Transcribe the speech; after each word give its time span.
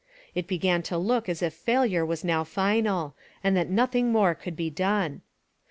It 0.33 0.47
began 0.47 0.81
to 0.89 0.97
look 0.97 1.29
as 1.29 1.43
if 1.43 1.53
failure 1.53 2.03
was 2.03 2.23
now 2.23 2.43
final, 2.43 3.13
and 3.43 3.55
that 3.55 3.69
nothing 3.69 4.11
more 4.11 4.33
could 4.33 4.55
be 4.55 4.71
done. 4.71 5.21